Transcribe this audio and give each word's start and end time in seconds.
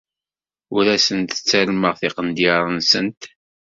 Ur 0.75 0.85
asent-ttalmeɣ 0.95 1.93
tiqendyar-nsent. 1.99 3.21